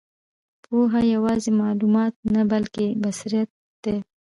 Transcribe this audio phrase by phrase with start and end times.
[0.63, 3.49] پوهه یوازې معلومات نه، بلکې بصیرت
[3.83, 3.97] دی.